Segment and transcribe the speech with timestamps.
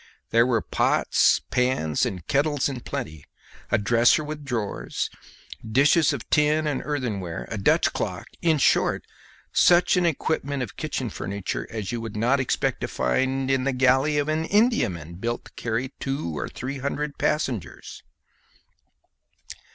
[0.31, 3.23] There were pots, pans, and kettles in plenty,
[3.69, 5.11] a dresser with drawers,
[5.63, 9.05] dishes of tin and earthenware, a Dutch clock in short,
[9.53, 13.73] such an equipment of kitchen furniture as you would not expect to find in the
[13.73, 18.01] galley of an Indiaman built to carry two or three hundred passengers.